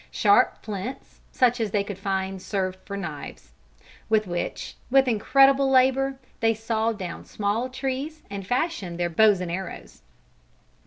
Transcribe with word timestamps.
Sharp 0.09 0.57
flints, 0.63 1.21
such 1.31 1.61
as 1.61 1.69
they 1.69 1.83
could 1.83 1.99
find 1.99 2.41
served 2.41 2.79
for 2.87 2.97
knives, 2.97 3.51
with 4.09 4.25
which, 4.25 4.75
with 4.89 5.07
incredible 5.07 5.69
labor, 5.69 6.15
they 6.39 6.55
sawed 6.55 6.97
down 6.97 7.23
small 7.23 7.69
trees 7.69 8.23
and 8.27 8.47
fashioned 8.47 8.99
their 8.99 9.11
bows 9.11 9.41
and 9.41 9.51
arrows. 9.51 10.01